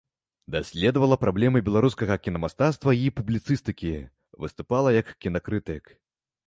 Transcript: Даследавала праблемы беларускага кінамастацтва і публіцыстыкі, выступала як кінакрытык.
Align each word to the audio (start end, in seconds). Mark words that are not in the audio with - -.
Даследавала 0.53 1.17
праблемы 1.25 1.61
беларускага 1.67 2.17
кінамастацтва 2.29 2.91
і 3.05 3.15
публіцыстыкі, 3.21 3.93
выступала 4.47 4.97
як 5.01 5.15
кінакрытык. 5.27 5.83